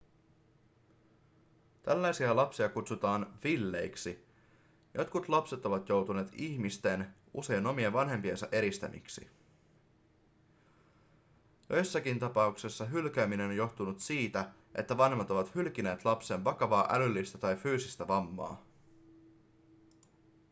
[1.83, 4.25] tällaisia lapsia kutsutaan villeiksi".
[4.93, 9.27] jotkut lapset ovat joutuneet ihmisten usein omien vanhempiensa eristämiksi.
[11.69, 18.07] joissakin tapauksessa hylkääminen on johtunut siitä että vanhemmat ovat hylkineet lapsen vakavaa älyllistä tai fyysistä
[18.07, 18.63] vammaa